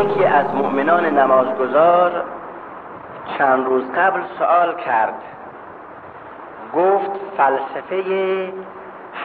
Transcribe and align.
یکی 0.00 0.24
از 0.24 0.54
مؤمنان 0.54 1.06
نمازگزار 1.06 2.24
چند 3.38 3.66
روز 3.66 3.92
قبل 3.92 4.20
سوال 4.38 4.74
کرد. 4.74 5.14
گفت 6.74 7.10
فلسفه 7.36 8.52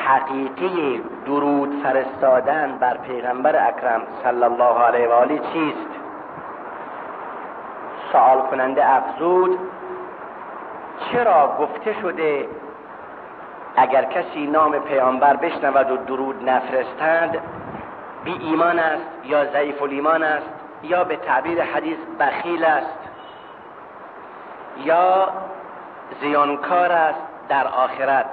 حقیقی 0.06 1.04
درود 1.26 1.84
فرستادن 1.84 2.78
بر 2.80 2.98
پیغمبر 2.98 3.68
اکرم 3.68 4.02
صلی 4.24 4.44
الله 4.44 4.80
علیه 4.80 5.08
و 5.08 5.12
آله 5.12 5.40
چیست؟ 5.54 5.90
سوال 8.12 8.42
کننده 8.42 8.96
افزود 8.96 9.60
چرا 11.12 11.58
گفته 11.60 11.94
شده 12.02 12.48
اگر 13.76 14.04
کسی 14.04 14.48
نام 14.48 14.80
پیامبر 14.80 15.36
بشنود 15.36 15.92
و 15.92 15.98
درود 15.98 16.50
نفرستند 16.50 17.38
بی 18.24 18.38
ایمان 18.40 18.80
است 18.80 19.26
یا 19.26 19.46
ضعیف 19.46 19.82
ایمان 19.82 20.24
است؟ 20.24 20.63
یا 20.84 21.04
به 21.04 21.16
تعبیر 21.16 21.64
حدیث 21.64 21.98
بخیل 22.20 22.66
است 22.66 23.00
یا 24.78 25.30
زیانکار 26.22 26.92
است 26.92 27.20
در 27.50 27.68
آخرت. 27.68 28.30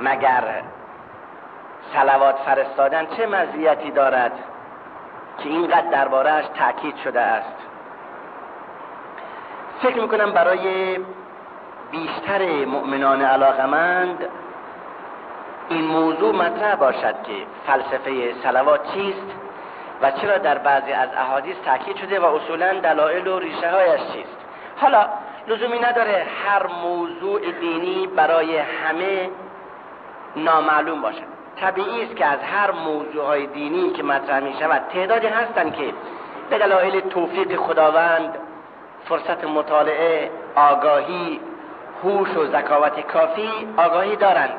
مگر 0.00 0.62
سلوات 1.94 2.36
فرستادن 2.46 3.06
چه 3.06 3.26
مزیتی 3.26 3.90
دارد 3.90 4.32
که 5.38 5.48
اینقدر 5.48 5.90
دربارهش 5.90 6.44
تاکید 6.58 6.96
شده 6.96 7.20
است؟ 7.20 7.56
فکر 9.82 10.00
می‌کنم 10.00 10.32
برای 10.32 10.98
بیشتر 11.90 12.64
مؤمنان 12.64 13.22
علاقمند 13.22 14.28
این 15.68 15.84
موضوع 15.84 16.34
مطرح 16.34 16.74
باشد 16.74 17.22
که 17.22 17.46
فلسفه 17.66 18.34
سلوات 18.42 18.92
چیست؟ 18.92 19.43
و 20.04 20.10
چرا 20.10 20.38
در 20.38 20.58
بعضی 20.58 20.92
از 20.92 21.08
احادیث 21.16 21.56
تاکید 21.64 21.96
شده 21.96 22.20
و 22.20 22.24
اصولا 22.24 22.80
دلایل 22.80 23.26
و 23.26 23.38
ریشه 23.38 23.70
هایش 23.70 24.00
چیست؟ 24.12 24.36
حالا 24.76 25.06
لزومی 25.48 25.78
نداره 25.78 26.26
هر 26.44 26.66
موضوع 26.66 27.40
دینی 27.60 28.06
برای 28.06 28.58
همه 28.58 29.30
نامعلوم 30.36 31.00
باشد 31.00 31.22
طبیعی 31.60 32.04
است 32.04 32.16
که 32.16 32.26
از 32.26 32.38
هر 32.42 32.70
موضوع 32.70 33.26
های 33.26 33.46
دینی 33.46 33.90
که 33.90 34.02
مطرح 34.02 34.40
می 34.40 34.54
شود 34.60 34.82
تعدادی 34.92 35.26
هستند 35.26 35.76
که 35.76 35.94
به 36.50 36.58
دلایل 36.58 37.00
توفیق 37.00 37.56
خداوند 37.56 38.38
فرصت 39.08 39.44
مطالعه 39.44 40.30
آگاهی 40.56 41.40
هوش 42.04 42.36
و 42.36 42.46
ذکاوت 42.46 43.00
کافی 43.00 43.50
آگاهی 43.76 44.16
دارند. 44.16 44.54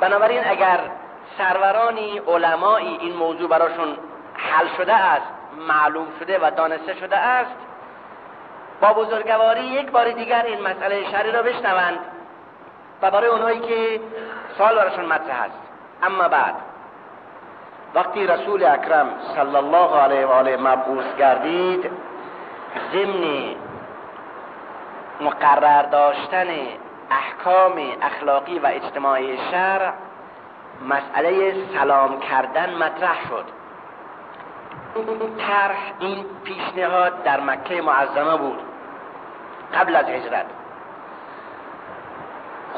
بنابراین 0.00 0.42
اگر 0.44 0.80
سرورانی 1.38 2.18
علمایی 2.18 2.96
این 3.00 3.16
موضوع 3.16 3.48
براشون 3.48 3.96
حل 4.34 4.66
شده 4.76 4.94
است 4.94 5.26
معلوم 5.68 6.06
شده 6.20 6.38
و 6.38 6.50
دانسته 6.56 6.94
شده 6.94 7.16
است. 7.16 7.56
با 8.80 8.92
بزرگواری 8.92 9.64
یک 9.64 9.90
بار 9.90 10.10
دیگر 10.10 10.42
این 10.42 10.60
مسئله 10.60 11.10
شرعی 11.10 11.32
را 11.32 11.42
بشنوند 11.42 11.98
و 13.02 13.10
برای 13.10 13.28
اونهایی 13.28 13.60
که 13.60 14.00
سوال 14.58 14.74
براشون 14.74 15.04
مطرح 15.04 15.42
است. 15.42 15.58
اما 16.02 16.28
بعد 16.28 16.54
وقتی 17.94 18.26
رسول 18.26 18.64
اکرم 18.64 19.08
صلی 19.34 19.56
الله 19.56 20.00
علیه 20.00 20.26
و 20.26 20.30
آله 20.30 20.56
مبعوث 20.56 21.16
گردید 21.18 21.90
ضمن 22.92 23.54
مقرر 25.20 25.82
داشتن 25.82 26.48
احکام 27.10 27.72
اخلاقی 28.02 28.58
و 28.58 28.66
اجتماعی 28.66 29.38
شرع 29.50 29.92
مسئله 30.82 31.54
سلام 31.78 32.20
کردن 32.20 32.74
مطرح 32.74 33.28
شد. 33.28 33.44
این 34.96 35.36
طرح 35.36 35.92
این 35.98 36.24
پیشنهاد 36.44 37.22
در 37.22 37.40
مکه 37.40 37.82
معظمه 37.82 38.36
بود. 38.36 38.60
قبل 39.74 39.96
از 39.96 40.04
هجرت. 40.04 40.46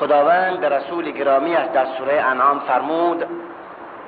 خداوند 0.00 0.60
به 0.60 0.68
رسول 0.68 1.10
گرامی 1.10 1.54
در 1.54 1.86
سوره 1.98 2.20
انعام 2.20 2.60
فرمود 2.60 3.26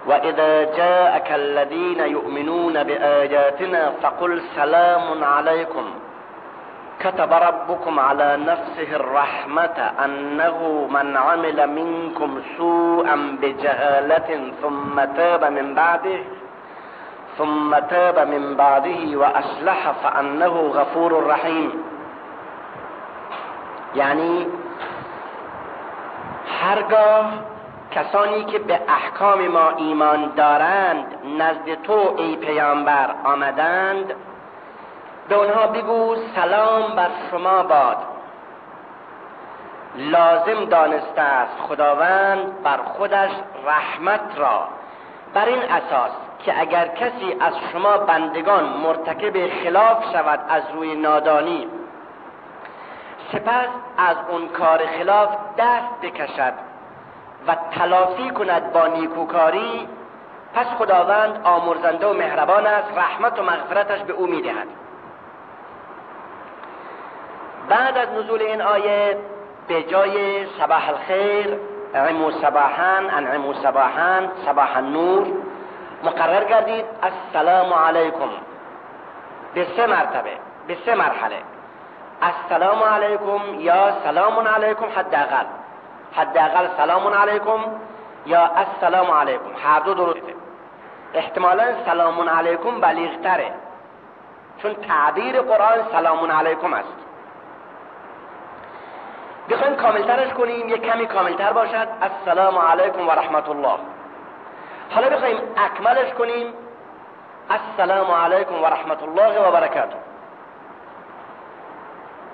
و 0.07 0.13
اذا 0.13 0.65
جاءك 0.65 1.31
الذين 1.31 2.01
يؤمنون 2.01 2.83
بآياتنا 2.85 3.91
فقل 4.03 4.41
سلام 4.57 5.25
عليكم 5.25 5.85
كتب 7.01 7.33
ربكم 7.33 8.01
على 8.01 8.37
نفسه 8.37 8.97
الرحمة 8.97 9.93
أنه 10.05 10.89
من 10.91 11.17
عمل 11.17 11.67
منكم 11.67 12.41
سوءا 12.57 13.39
بجهالة 13.43 14.53
ثم 14.63 15.05
تاب 15.05 15.45
من 15.45 15.75
بعده 15.75 16.19
ثم 17.39 17.79
تاب 17.79 18.29
من 18.29 18.57
بعده 18.57 19.17
وأصلح 19.17 19.91
فأنه 20.03 20.73
غفور 20.75 21.27
رحيم. 21.27 21.73
یعنی 23.95 24.47
هرگاه 26.63 27.33
کسانی 27.91 28.45
که 28.45 28.59
به 28.59 28.81
احکام 28.89 29.49
ما 29.49 29.71
ایمان 29.77 30.33
دارند 30.37 31.07
نزد 31.39 31.83
تو 31.83 32.15
ای 32.17 32.37
پیامبر 32.37 33.15
آمدند 33.25 34.15
به 35.29 35.35
اونها 35.35 35.67
بگو 35.67 36.17
سلام 36.35 36.97
بر 36.97 37.11
شما 37.31 37.63
باد. 37.63 37.97
لازم 39.97 40.65
دانسته 40.65 41.21
است 41.21 41.61
خداوند 41.69 42.63
بر 42.63 42.77
خودش 42.77 43.31
رحمت 43.67 44.21
را. 44.37 44.69
بر 45.35 45.45
این 45.45 45.63
اساس 45.63 46.11
که 46.45 46.61
اگر 46.61 46.87
کسی 46.89 47.37
از 47.41 47.55
شما 47.73 47.97
بندگان 47.97 48.65
مرتکب 48.65 49.49
خلاف 49.65 50.13
شود 50.13 50.41
از 50.49 50.63
روی 50.75 50.95
نادانی 50.95 51.69
سپس 53.33 53.69
از 53.99 54.17
اون 54.29 54.49
کار 54.49 54.87
خلاف 54.87 55.29
دست 55.59 56.01
بکشد 56.03 56.53
و 57.47 57.57
تلافی 57.71 58.31
کند 58.31 58.73
با 58.73 58.87
نیکوکاری 58.87 59.89
پس 60.55 60.67
خداوند 60.67 61.41
آمرزنده 61.45 62.07
و 62.07 62.13
مهربان 62.13 62.67
است 62.67 62.99
رحمت 62.99 63.39
و 63.39 63.43
مغفرتش 63.43 64.03
به 64.03 64.13
او 64.13 64.27
می‌دهد. 64.27 64.67
بعد 67.69 67.99
از 67.99 68.09
نزول 68.09 68.43
این 68.43 68.63
آیه 68.63 69.19
به 69.69 69.83
جای 69.83 70.47
صباح 70.47 70.89
الخیر 70.89 71.59
عمو 71.95 72.31
صباحن 72.31 73.11
انعمو 73.11 73.55
صباحن 73.55 74.31
صباح 74.47 74.77
النور 74.77 75.27
مقرر 76.03 76.45
گردید 76.45 76.85
السلام 77.03 77.73
علیکم. 77.73 78.29
به 79.55 79.67
سه 79.77 79.87
مرتبه 79.87 80.31
به 80.67 80.77
سه 80.87 80.95
مرحله. 80.95 81.37
السلام 82.23 82.83
علیکم 82.83 83.61
یا 83.61 83.93
سلام 84.05 84.39
علیکم 84.39 84.87
حداقل. 84.97 85.45
حداقل 86.13 86.69
سلام 86.77 87.07
علیکم 87.07 87.61
یا 88.27 88.51
السلام 88.57 89.11
علیکم. 89.11 89.51
هر 89.65 89.81
دو 89.81 89.95
درسته 89.95 90.35
احتمالا 91.15 91.65
سلام 91.87 92.29
علیکم 92.29 92.81
بلیغتره. 92.81 93.51
چون 94.63 94.75
تعبیر 94.75 95.41
قرآن 95.41 95.79
سلام 95.93 96.33
علیکم 96.33 96.75
است. 96.75 97.08
بخوایم 99.51 99.77
کاملترش 99.77 100.33
کنیم. 100.33 100.69
یک 100.69 100.83
کمی 100.83 101.07
کاملتر 101.07 101.53
باشد. 101.53 101.89
السلام 102.03 102.59
علیکم 102.59 103.09
و 103.09 103.11
رحمت 103.11 103.49
الله 103.49 103.79
حالا 104.91 105.09
بخوایم 105.09 105.39
اکملش 105.57 106.13
کنیم. 106.13 106.47
السلام 107.51 108.11
علیکم 108.11 108.63
و 108.63 108.67
رحمت 108.67 109.03
الله 109.03 109.49
و 109.49 109.53
برکاته. 109.53 109.97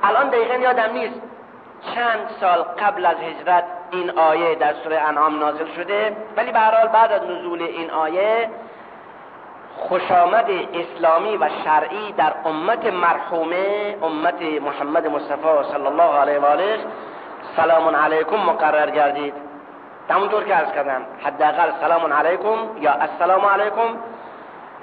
الان 0.03 0.29
دقیقا 0.29 0.55
یادم 0.55 0.93
نیست 0.93 1.21
چند 1.95 2.31
سال 2.41 2.63
قبل 2.63 3.07
از 3.07 3.17
هجرت 3.17 3.65
این 3.91 4.11
آیه 4.19 4.55
در 4.55 4.75
سوره 4.75 5.01
انعام 5.01 5.39
نازل 5.39 5.75
شده 5.77 6.17
ولی 6.37 6.53
به 6.53 6.89
بعد 6.93 7.13
از 7.13 7.23
نزول 7.23 7.63
این 7.63 7.91
آیه 7.91 8.51
خوشامد 9.79 10.51
اسلامی 10.75 11.37
و 11.37 11.49
شرعی 11.65 12.13
در 12.13 12.33
امت 12.45 12.87
مرحومه 12.87 13.97
امت 14.03 14.43
محمد 14.43 15.07
مصطفی 15.07 15.73
صلی 15.73 15.87
الله 15.87 16.19
علیه 16.19 16.39
و 16.39 16.45
آله. 16.45 16.79
سلام 17.57 17.97
علیکم 17.97 18.37
مقرر 18.37 18.91
گردید. 18.91 19.35
همونطور 20.11 20.45
که 20.45 20.55
عرض 20.55 20.73
کردم 20.73 21.03
حداقل 21.25 21.71
سلام 21.81 22.13
علیکم 22.13 22.57
یا 22.81 22.93
السلام 22.93 23.45
علیکم. 23.47 23.99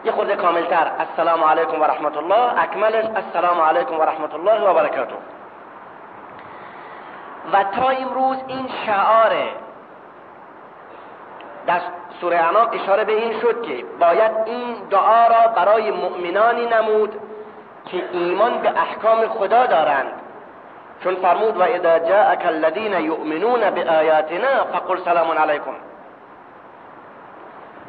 یه 0.04 0.12
خورده 0.12 0.36
کاملتر 0.36 0.92
السلام 1.00 1.44
علیکم 1.44 1.82
و 1.82 1.84
رحمت 1.84 2.18
الله. 2.18 2.64
اکملش 2.64 3.06
السلام 3.16 3.62
علیکم 3.62 4.00
و 4.00 4.04
رحمت 4.04 4.34
الله 4.34 4.70
و 4.70 4.74
برکاته. 4.74 5.16
و 7.54 7.64
تا 7.64 7.90
امروز 7.90 8.38
این 8.48 8.70
شعاره 8.86 9.48
در 11.68 11.82
سوره 12.22 12.38
انام 12.38 12.68
اشاره 12.74 13.04
به 13.04 13.14
این 13.14 13.40
شد 13.40 13.62
که 13.62 13.86
باید 14.00 14.32
این 14.46 14.76
دعا 14.90 15.28
را 15.28 15.48
برای 15.48 15.92
مؤمنانی 15.92 16.66
نمود 16.66 17.20
که 17.86 18.04
ایمان 18.12 18.58
به 18.58 18.70
احکام 18.70 19.28
خدا 19.28 19.66
دارند. 19.66 20.12
چون 21.04 21.16
فرمود 21.16 21.58
و 21.58 21.64
اذا 21.64 22.00
جاءك 22.00 22.46
الذين 22.46 22.94
يؤمنون 22.94 23.70
بآياتنا 23.70 24.64
فقل 24.74 24.98
سلام 25.06 25.32
علیکم. 25.32 25.76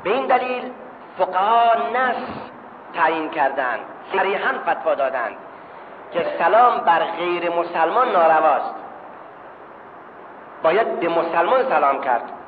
به 0.04 0.10
این 0.10 0.26
دلیل 0.26 0.72
فقها 1.18 1.74
نس 1.94 2.16
تعیین 2.94 3.30
کردند 3.30 3.80
صریحا 4.12 4.52
فتوا 4.66 4.94
دادند 4.94 5.36
که 6.12 6.26
سلام 6.38 6.78
بر 6.78 6.98
غیر 6.98 7.50
مسلمان 7.50 8.12
نارواست. 8.12 8.74
باید 10.62 11.00
به 11.00 11.08
مسلمان 11.08 11.68
سلام 11.68 12.00
کرد. 12.00 12.41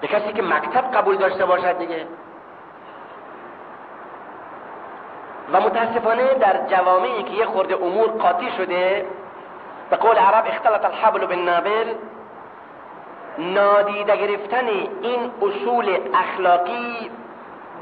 به 0.00 0.06
کسی 0.06 0.32
که 0.32 0.42
مکتب 0.42 0.96
قبول 0.96 1.16
داشته 1.16 1.46
باشد 1.46 1.78
دیگه. 1.78 2.06
و 5.52 5.60
متاسفانه 5.60 6.34
در 6.34 6.66
جوامعی 6.66 7.22
که 7.22 7.34
یه 7.34 7.46
خورده 7.46 7.76
امور 7.76 8.06
قاطی 8.06 8.50
شده 8.50 9.06
به 9.90 9.96
قول 9.96 10.16
عرب 10.16 10.46
اختلط 10.46 10.84
الحبل 10.84 11.26
بالنابل 11.26 11.94
نادیده 13.38 14.16
گرفتن 14.16 14.66
این 15.02 15.30
اصول 15.42 15.98
اخلاقی 16.14 17.10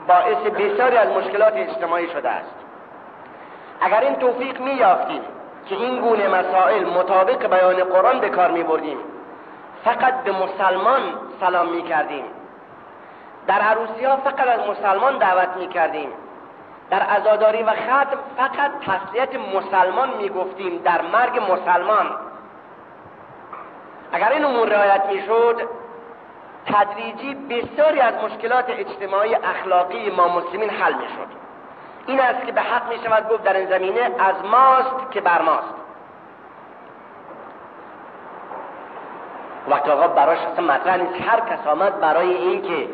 باعث 0.09 0.37
بسیاری 0.37 0.97
از 0.97 1.09
مشکلات 1.09 1.53
اجتماعی 1.57 2.09
شده 2.09 2.31
است. 2.31 2.55
اگر 3.81 4.01
این 4.01 4.15
توفیق 4.15 4.61
می 4.61 4.71
یافتیم 4.71 5.21
که 5.67 5.75
این 5.75 6.01
گونه 6.01 6.29
مسائل 6.29 6.85
مطابق 6.85 7.47
بیان 7.47 7.85
قرآن 7.85 8.21
به 8.21 8.29
کار 8.29 8.51
می 8.51 8.63
بردیم 8.63 8.99
فقط 9.85 10.25
به 10.25 10.33
مسلمان 10.33 11.03
سلام 11.41 11.69
می 11.69 11.83
کردیم 11.83 12.25
در 13.47 13.61
عروسی 13.61 14.05
ها 14.05 14.17
فقط 14.17 14.49
از 14.49 14.61
مسلمان 14.69 15.19
دعوت 15.19 15.57
می 15.57 15.69
کردیم 15.69 16.09
در 16.91 17.07
ازاداری 17.09 17.63
و 17.63 17.71
ختم 17.71 18.19
فقط 18.37 18.71
تسلیت 18.81 19.29
مسلمان 19.55 20.17
می 20.17 20.29
گفتیم 20.29 20.79
در 20.79 21.03
مرگ 21.03 21.53
مسلمان. 21.53 22.11
اگر 24.13 24.33
این 24.33 24.45
امور 24.45 24.69
رعایت 24.69 25.07
می 25.07 25.23
شد 25.27 25.69
تدریجی 26.67 27.35
بسیاری 27.35 28.01
از 28.01 28.15
مشکلات 28.15 28.65
اجتماعی 28.69 29.35
اخلاقی 29.35 30.11
ما 30.11 30.29
مسلمین 30.29 30.71
حل 30.71 30.95
می 30.95 31.09
شد 31.09 31.45
این 32.07 32.21
است 32.21 32.47
که 32.47 32.53
به 32.53 32.61
حق 32.61 32.89
می 32.89 32.99
شود 33.05 33.29
گفت 33.29 33.43
در 33.43 33.57
این 33.57 33.69
زمینه 33.69 34.01
از 34.01 34.35
ماست 34.51 35.11
که 35.11 35.21
بر 35.21 35.43
ماست. 35.43 35.84
وقت 39.69 39.89
آقا 39.89 40.09
براش 40.09 40.39
اصلا 40.39 40.75
مطرح 40.75 40.97
نیست. 40.97 41.29
هر 41.29 41.41
کس 41.41 41.67
آمد 41.67 42.01
برای 42.01 42.35
این 42.35 42.63
که 42.63 42.89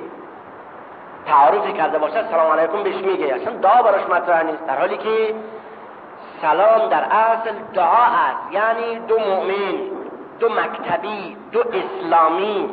تعارفی 1.26 1.72
کرده 1.72 1.98
باشد 1.98 2.30
سلام 2.30 2.52
علیکم 2.52 2.82
بهش 2.82 2.94
میگه. 2.94 3.34
اصلا 3.34 3.52
دعا 3.52 3.82
براش 3.82 4.02
مطرح 4.08 4.42
نیست. 4.42 4.66
در 4.66 4.78
حالی 4.78 4.96
که 4.96 5.34
سلام 6.42 6.88
در 6.88 7.02
اصل 7.02 7.50
دعا 7.74 8.04
است. 8.04 8.52
یعنی 8.52 8.98
دو 8.98 9.18
مؤمن 9.18 9.74
دو 10.40 10.48
مکتبی 10.48 11.36
دو 11.52 11.60
اسلامی 11.60 12.70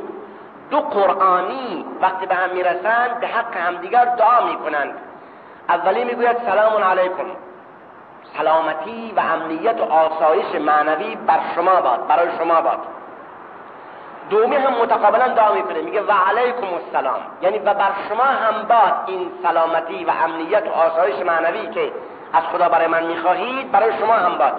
دو 0.70 0.80
قرآنی 0.80 1.86
وقتی 2.02 2.26
به 2.26 2.36
هم 2.36 2.50
می‌رسند 2.50 3.20
به 3.20 3.28
حق 3.28 3.58
همدیگر 3.58 4.06
دعا 4.06 4.46
می‌کنند. 4.46 4.94
اولی 5.70 6.04
می‌گوید 6.04 6.38
سلام 6.46 6.84
علیکم. 6.84 7.26
سلامتی 8.38 9.14
و 9.18 9.20
امنیت 9.20 9.82
و 9.82 9.84
آسایش 9.84 10.56
معنوی 10.56 11.16
بر 11.16 11.40
شما 11.56 11.82
باد 11.82 12.08
برای 12.08 12.28
شما 12.38 12.62
باد. 12.62 12.80
دومی 14.29 14.56
هم 14.56 14.74
متقابلا 14.74 15.27
دعا 15.27 15.53
می‌کنه. 15.53 15.81
میگه 15.81 16.01
و 16.01 16.12
علیکم 16.12 16.68
السلام. 16.85 17.19
یعنی 17.41 17.59
و 17.59 17.74
بر 17.74 17.91
شما 18.09 18.24
هم 18.24 18.63
باد 18.63 18.94
این 19.06 19.31
سلامتی 19.44 20.06
و 20.06 20.12
امنیت 20.24 20.63
و 20.68 20.71
آسایش 20.71 21.19
معنوی 21.19 21.68
که 21.68 21.91
از 22.33 22.44
خدا 22.44 22.69
برای 22.69 22.88
من 22.88 23.03
می‌خواهید 23.03 23.71
برای 23.71 23.97
شما 24.00 24.13
هم 24.13 24.38
باد. 24.38 24.53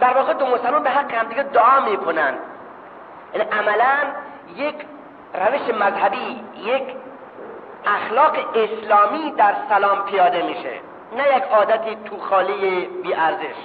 در 0.00 0.14
واقع 0.14 0.32
دو 0.32 0.46
مسلمان 0.46 0.82
به 0.82 0.90
حق 0.90 1.14
هم 1.14 1.26
دیگه 1.28 1.42
دعا 1.42 1.80
می‌کنن. 1.80 2.34
یعنی 3.34 3.50
عملا 3.50 3.96
یک 4.56 4.74
روش 5.34 5.74
مذهبی 5.74 6.44
یک 6.56 6.96
اخلاق 7.86 8.36
اسلامی 8.54 9.30
در 9.30 9.54
سلام 9.68 10.02
پیاده 10.02 10.42
میشه. 10.42 10.80
نه 11.16 11.36
یک 11.36 11.42
عادتی 11.42 11.96
تو 12.04 12.18
خالی 12.18 12.86
بی 13.02 13.14
ارزش 13.14 13.56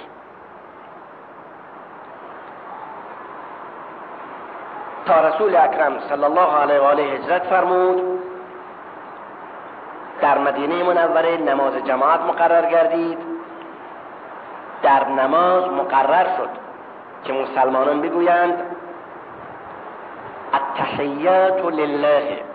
تا 5.06 5.20
رسول 5.20 5.56
اکرم 5.56 5.98
صلی 6.08 6.24
الله 6.24 6.56
علیه 6.62 6.80
و 6.80 6.84
آله 6.84 7.02
هجرت 7.02 7.42
فرمود. 7.42 8.20
در 10.20 10.38
مدینه 10.38 10.82
منوره 10.82 11.36
نماز 11.36 11.72
جماعت 11.84 12.20
مقرر 12.20 12.70
گردید. 12.70 13.18
در 14.82 15.08
نماز 15.08 15.64
مقرر 15.64 16.24
شد 16.24 16.48
که 17.24 17.32
مسلمانان 17.32 18.00
بگویند 18.00 18.54
التحیات 20.52 21.64
لله. 21.64 22.52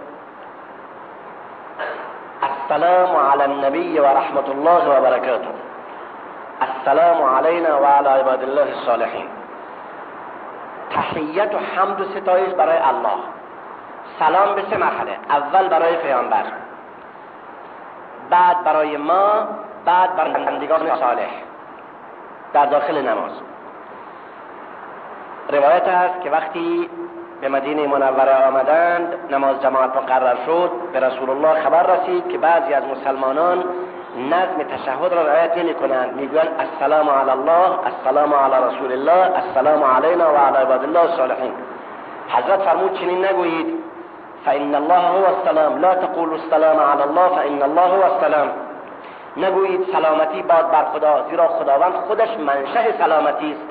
السلام 2.43 3.15
على 3.15 3.43
النبي 3.43 3.99
ورحمة 3.99 4.47
الله 4.51 4.83
وبركاته 4.97 5.51
السلام 6.61 7.23
علينا 7.23 7.75
وعلى 7.75 8.09
عباد 8.09 8.43
الله 8.43 8.67
الصالحين 8.71 9.36
تحیت 10.97 11.55
و 11.55 11.57
حمد 11.57 12.01
و 12.01 12.03
ستایش 12.03 12.53
برای 12.53 12.77
الله. 12.77 13.17
سلام 14.19 14.55
به 14.55 14.63
سه 14.69 14.77
مرحله. 14.77 15.17
اول 15.29 15.67
برای 15.67 15.95
پیامبر. 15.95 16.43
بعد 18.29 18.63
برای 18.63 18.97
ما 18.97 19.47
بعد 19.85 20.15
برای 20.15 20.33
بندگان 20.33 20.95
صالح. 20.99 21.29
در 22.53 22.65
داخل 22.65 23.01
نماز. 23.01 23.31
روایت 25.49 25.87
است 25.87 26.21
که 26.21 26.29
وقتی 26.29 26.89
به 27.41 27.49
مدینه 27.49 27.87
منوره 27.87 28.47
آمدند 28.47 29.13
نماز 29.31 29.61
جماعت 29.61 29.97
مقرر 29.97 30.35
شد 30.45 30.71
به 30.93 30.99
رسول 30.99 31.29
الله 31.29 31.63
خبر 31.63 31.83
رسید 31.83 32.27
که 32.27 32.37
بعضی 32.37 32.73
از 32.73 32.83
مسلمانان 32.83 33.63
نظم 34.17 34.63
تشهد 34.63 35.13
را 35.13 35.21
رعایت 35.21 35.57
نمی 35.57 35.73
کنند 35.73 36.13
می‌گویند 36.15 36.47
السلام 36.59 37.09
علی 37.09 37.29
الله 37.29 37.79
السلام 37.85 38.33
علی 38.33 38.75
رسول 38.75 38.91
الله 38.91 39.35
السلام 39.35 39.83
علینا 39.83 40.33
و 40.33 40.37
علی 40.37 40.57
عباد 40.57 40.83
الله 40.83 40.99
الصالحین. 40.99 41.53
حضرت 42.29 42.59
فرمود 42.59 42.93
چنین 42.93 43.25
نگویید. 43.25 43.83
فان 44.45 44.75
الله 44.75 44.99
هو 44.99 45.25
السلام. 45.25 45.79
لا 45.81 45.95
تقولوا 45.95 46.35
السلام 46.35 46.79
علی 46.79 47.01
الله 47.01 47.27
فان 47.27 47.61
الله 47.61 47.81
هو 47.81 48.13
السلام. 48.13 48.47
نگویید 49.37 49.87
سلامتی 49.91 50.41
باد 50.41 50.71
بر 50.71 50.83
خدا 50.83 51.25
زیرا 51.29 51.47
خداوند 51.47 51.93
خودش 51.93 52.29
منشه 52.37 52.97
سلامتی 52.97 53.51
است. 53.51 53.61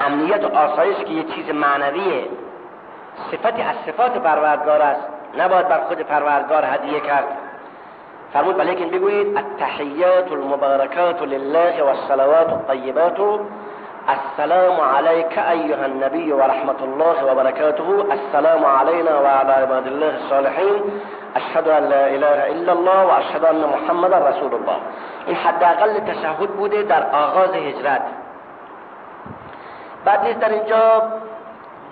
امنیت 0.00 0.44
و 0.44 0.56
آسایش 0.56 0.96
که 0.96 1.12
یه 1.12 1.24
چیز 1.24 1.50
معنویه 1.50 2.28
صفتی 3.30 3.62
از 3.62 3.76
صفات 3.86 4.18
پروردگار 4.18 4.82
است. 4.82 5.15
نباید 5.38 5.68
بر 5.68 5.80
خود 5.80 6.00
پروردگار 6.00 6.64
هدیه 6.64 7.00
کرد. 7.00 7.24
فرمود 8.32 8.56
بلیکن 8.56 8.90
بگویید 8.90 9.36
التحیات 9.36 10.32
المبارکات 10.32 11.22
لله 11.22 11.82
و 11.82 11.86
الصلوات 11.86 12.48
الطیبات. 12.48 13.40
السلام 14.08 14.80
عليك 14.80 15.38
أيها 15.38 15.84
النبي 15.84 16.32
ورحمة 16.32 16.80
الله 16.82 17.32
وبركاته 17.32 18.06
السلام 18.12 18.64
علينا 18.64 19.20
وعلى 19.20 19.52
عباد 19.52 19.86
الله 19.86 20.16
الصالحين 20.16 20.82
أشهد 21.36 21.68
أن 21.68 21.84
لا 21.88 22.08
إله 22.08 22.38
إلا 22.52 22.72
الله 22.72 23.06
وأشهد 23.06 23.44
أن 23.44 23.60
محمد 23.74 24.12
رسول 24.12 24.54
الله. 24.54 24.78
این 25.26 25.36
حداقل 25.36 26.00
تشهد 26.00 26.50
بوده 26.50 26.82
در 26.82 27.06
آغاز 27.12 27.50
هجرت. 27.50 28.02
بعد 30.04 30.24
نیست 30.24 30.40
در 30.40 30.48
اینجا 30.48 31.02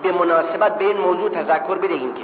به 0.03 0.11
مناسبت 0.11 0.77
به 0.77 0.85
این 0.85 0.97
موضوع 0.97 1.29
تذکر 1.29 1.75
بدهیم 1.75 2.13
که 2.13 2.23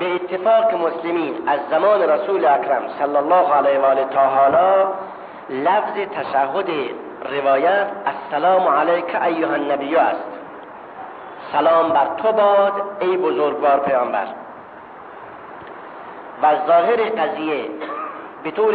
به 0.00 0.14
اتفاق 0.14 0.74
مسلمین 0.74 1.34
از 1.46 1.60
زمان 1.70 2.02
رسول 2.02 2.44
اکرم 2.44 2.82
صلی 2.98 3.16
الله 3.16 3.54
علیه 3.54 3.78
و 3.78 3.84
آله 3.84 4.04
تا 4.04 4.20
حالا 4.20 4.92
لفظ 5.50 5.94
تشهد 5.94 6.70
روایت 7.32 7.86
السلام 8.06 8.68
علیک 8.68 9.22
ایها 9.22 9.52
النبی 9.52 9.96
است. 9.96 10.24
سلام 11.52 11.88
بر 11.88 12.06
تو 12.22 12.32
باد 12.32 12.72
ای 13.00 13.16
بزرگوار 13.16 13.80
پیامبر. 13.80 14.26
و 16.42 16.46
ظاهر 16.66 16.96
قضیه 16.96 17.64
به 18.42 18.50
طور 18.50 18.74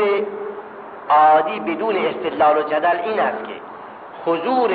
عادی 1.09 1.59
بدون 1.59 1.95
استدلال 1.95 2.57
و 2.57 2.61
جدل 2.61 2.97
این 3.03 3.19
است 3.19 3.43
که 3.43 3.53
حضور 4.25 4.71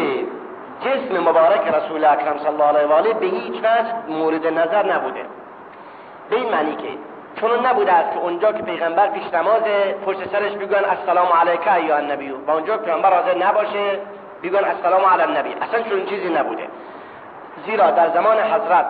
جسم 0.80 1.28
مبارک 1.28 1.74
رسول 1.74 2.04
اکرم 2.04 2.38
صلی 2.38 2.48
الله 2.48 2.64
علیه 2.64 2.86
و 2.86 2.92
آله 2.92 3.14
به 3.14 3.26
هیچ 3.26 3.58
وجه 3.58 3.94
مورد 4.08 4.46
نظر 4.46 4.92
نبوده. 4.92 5.39
به 6.30 6.36
این 6.36 6.50
معنی 6.50 6.76
که 6.76 6.88
چون 7.40 7.66
نبوده 7.66 7.92
است 7.92 8.12
که 8.12 8.18
اونجا 8.18 8.52
که 8.52 8.62
پیغمبر 8.62 9.08
پیش 9.08 9.34
نماز 9.34 9.62
پشت 10.06 10.28
سرش 10.32 10.52
بگن 10.52 10.84
السلام 10.84 11.28
علیک 11.40 11.68
ایها 11.68 11.96
النبی. 11.96 12.30
و 12.30 12.50
اونجا 12.50 12.76
که 12.76 12.82
پیغمبر 12.82 13.14
حاضر 13.14 13.38
نباشه 13.38 13.98
بگن 14.42 14.64
السلام 14.64 15.04
علی 15.04 15.22
النبی. 15.22 15.54
اصلا 15.62 15.82
چون 15.82 16.06
چیزی 16.06 16.28
نبوده. 16.28 16.68
زیرا 17.66 17.90
در 17.90 18.10
زمان 18.10 18.38
حضرت 18.38 18.86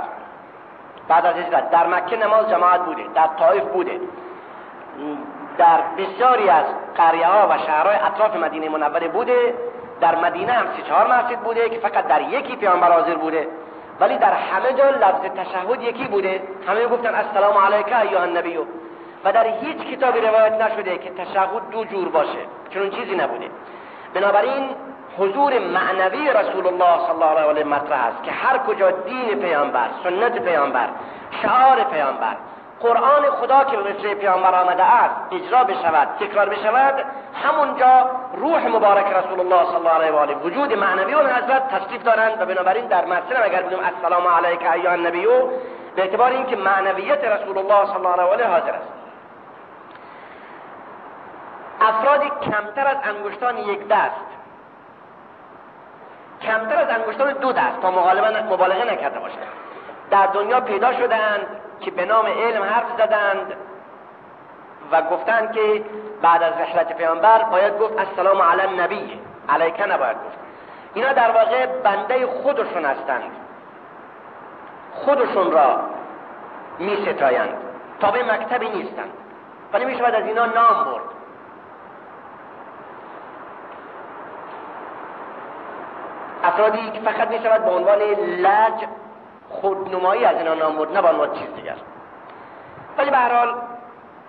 بعد 1.08 1.26
از 1.26 1.34
هجرت 1.34 1.70
در 1.70 1.86
مکه 1.86 2.16
نماز 2.16 2.50
جماعت 2.50 2.80
بوده 2.80 3.02
در 3.14 3.26
طایف 3.38 3.64
بوده. 3.64 4.00
در 5.58 5.80
بسیاری 5.98 6.48
از 6.48 6.64
قریه 6.96 7.26
ها 7.26 7.48
و 7.50 7.58
شهرهای 7.58 7.96
اطراف 7.96 8.36
مدینه 8.36 8.68
منوره 8.68 9.08
بوده. 9.08 9.54
در 10.00 10.16
مدینه 10.16 10.52
هم 10.52 10.66
سی 10.76 10.82
چهار 10.82 11.06
مسجد 11.06 11.38
بوده 11.38 11.68
که 11.68 11.78
فقط 11.78 12.06
در 12.06 12.20
یکی 12.20 12.56
پیامبر 12.56 12.92
حاضر 12.92 13.14
بوده. 13.14 13.48
ولی 14.00 14.18
در 14.18 14.32
همه 14.32 14.72
جا 14.72 14.90
لفظ 14.90 15.20
تشهد 15.36 15.82
یکی 15.82 16.04
بوده. 16.04 16.42
همه 16.68 16.86
گفتن 16.86 17.14
السلام 17.14 17.58
علیک 17.58 17.86
ایها 17.86 18.22
النبی. 18.22 18.58
و 19.24 19.32
در 19.32 19.46
هیچ 19.46 19.76
کتابی 19.76 20.20
روایت 20.20 20.52
نشده 20.52 20.98
که 20.98 21.10
تشهد 21.10 21.70
دو 21.72 21.84
جور 21.84 22.08
باشه. 22.08 22.38
چون 22.70 22.90
چیزی 22.90 23.16
نبوده. 23.16 23.50
بنابراین 24.14 24.68
حضور 25.18 25.58
معنوی 25.58 26.30
رسول 26.30 26.66
الله 26.66 26.98
صلی 27.06 27.22
الله 27.22 27.40
علیه 27.40 27.64
و 27.64 27.68
مطرح 27.68 28.04
است 28.04 28.22
که 28.22 28.30
هر 28.30 28.58
کجا 28.58 28.90
دین 28.90 29.38
پیامبر 29.38 29.88
سنت 30.04 30.38
پیامبر 30.38 30.88
شعار 31.42 31.84
پیامبر 31.84 32.36
قرآن 32.80 33.30
خدا 33.40 33.64
که 33.64 33.76
به 33.76 34.14
پیامبر 34.14 34.54
آمده 34.54 34.84
است 34.84 35.14
اجرا 35.32 35.64
بشود 35.64 36.08
تکرار 36.20 36.48
بشود 36.48 37.04
همونجا 37.44 38.10
روح 38.36 38.66
مبارک 38.66 39.06
رسول 39.06 39.40
الله 39.40 39.64
صلی 39.64 39.76
الله 39.76 39.90
علیه 39.90 40.12
و 40.12 40.16
آله 40.16 40.34
وجود 40.34 40.72
معنوی 40.72 41.14
اون 41.14 41.26
حضرت 41.26 41.68
تشریف 41.68 42.02
دارند 42.02 42.42
و 42.42 42.46
بنابراین 42.46 42.86
در 42.86 43.04
مسجد 43.04 43.36
اگر 43.42 43.62
بگیم 43.62 43.78
السلام 43.78 44.26
علیک 44.26 44.62
ایها 44.72 44.92
النبی 44.92 45.26
به 45.96 46.02
اعتبار 46.02 46.30
اینکه 46.30 46.56
معنویت 46.56 47.24
رسول 47.24 47.58
الله 47.58 47.86
صلی 47.86 47.96
الله 47.96 48.12
علیه 48.12 48.24
و 48.24 48.28
آله 48.28 48.46
حاضر 48.46 48.72
است. 48.72 48.88
افرادی 51.80 52.30
کمتر 52.42 52.86
از 52.86 52.96
انگشتان 53.04 53.58
یک 53.58 53.88
دست 53.88 54.26
کمتر 56.42 56.76
از 56.76 56.88
انگشتان 56.88 57.32
دو 57.32 57.52
دست 57.52 57.80
تا 57.82 57.90
مبالغه 58.50 58.92
نکرده 58.92 59.18
باشند. 59.18 59.46
در 60.10 60.26
دنیا 60.26 60.60
پیدا 60.60 60.92
شدند 60.92 61.46
که 61.80 61.90
به 61.90 62.04
نام 62.04 62.26
علم 62.26 62.62
حرف 62.62 62.86
زدند 62.98 63.56
و 64.92 65.02
گفتند 65.02 65.52
که 65.52 65.84
بعد 66.22 66.42
از 66.42 66.52
رحلت 66.52 66.96
پیامبر 66.96 67.42
باید 67.42 67.78
گفت 67.78 67.98
السلام 67.98 68.42
علی 68.42 68.62
النبی 68.62 69.20
علیک 69.48 69.80
نباید 69.80 70.16
گفت. 70.16 70.38
اینا 70.94 71.12
در 71.12 71.30
واقع 71.30 71.66
بنده 71.66 72.26
خودشون 72.26 72.84
هستند. 72.84 73.30
خودشون 74.94 75.52
را 75.52 75.80
می 76.78 76.96
ستایند 76.96 77.54
تابع 78.00 78.22
مکتبی 78.22 78.68
نیستند. 78.68 79.10
ولی 79.72 79.84
می 79.84 79.98
شود 79.98 80.14
از 80.14 80.26
اینا 80.26 80.46
نام 80.46 80.84
برد. 80.84 81.04
افرادی 86.44 86.90
که 86.90 87.00
فقط 87.00 87.28
می 87.28 87.38
شود 87.38 87.64
به 87.64 87.70
عنوان 87.70 87.98
لج 87.98 88.84
خودنمایی 89.50 90.24
از 90.24 90.36
اینا 90.36 90.54
نام 90.54 90.76
برد 90.76 90.92
نه 90.92 91.02
به 91.02 91.08
عنوان 91.08 91.32
چیز 91.32 91.54
دیگر. 91.54 91.76
ولی 92.98 93.10
به 93.10 93.16
حال 93.16 93.54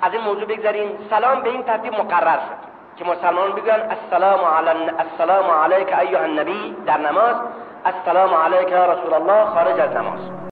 از 0.01 0.13
این 0.13 0.21
موضوع 0.21 0.45
بگذارین 0.45 0.89
سلام 1.09 1.41
به 1.41 1.49
این 1.49 1.63
ترتیب 1.63 1.93
مقرر 1.93 2.35
شد 2.35 2.71
که 2.97 3.05
مسلمان 3.05 3.51
بگن 3.51 3.89
السلام 3.89 4.39
علی 4.45 4.91
السلام 4.99 5.51
علیک 5.51 5.99
ایها 5.99 6.21
النبی 6.21 6.75
در 6.85 6.97
نماز 6.97 7.35
السلام 7.85 8.33
علیک 8.33 8.69
یا 8.69 8.93
رسول 8.93 9.13
الله 9.13 9.45
خارج 9.45 9.79
از 9.79 9.95
نماز. 9.95 10.31